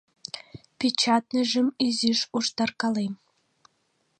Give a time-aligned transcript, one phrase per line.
[0.77, 3.13] —Печатныйжым изиш уштаркалем.